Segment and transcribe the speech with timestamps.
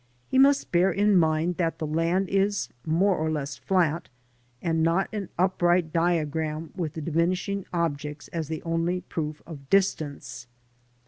[0.31, 4.09] "He must bear in mind that the^land is more or less flat,
[4.59, 10.47] and not an upright diagram with the diminishing objects as the only proof of distance.